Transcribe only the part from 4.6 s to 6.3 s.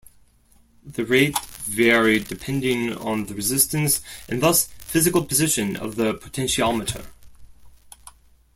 physical position, of the